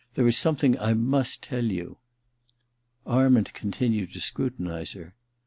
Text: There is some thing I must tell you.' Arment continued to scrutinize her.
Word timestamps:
There 0.15 0.25
is 0.25 0.35
some 0.35 0.55
thing 0.55 0.79
I 0.79 0.95
must 0.95 1.43
tell 1.43 1.63
you.' 1.63 1.97
Arment 3.05 3.53
continued 3.53 4.11
to 4.13 4.19
scrutinize 4.19 4.93
her. 4.93 5.13